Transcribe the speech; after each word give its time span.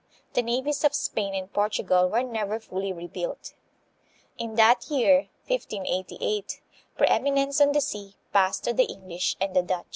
The 0.33 0.41
navies 0.41 0.83
of 0.83 0.95
Spain 0.95 1.35
and 1.35 1.53
Portugal 1.53 2.09
were 2.09 2.23
never 2.23 2.59
fully 2.59 2.91
rebuilt. 2.91 3.53
In 4.35 4.55
that 4.55 4.89
year, 4.89 5.29
1588, 5.45 6.59
preeminence 6.97 7.61
on 7.61 7.71
the 7.73 7.81
sea 7.81 8.15
passed 8.33 8.63
to 8.63 8.73
the 8.73 8.85
English 8.85 9.35
and 9.39 9.55
the 9.55 9.61
Dutch. 9.61 9.85